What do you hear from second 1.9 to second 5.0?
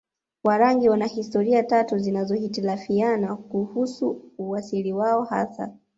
zinazohitilafiana kuhusu uasili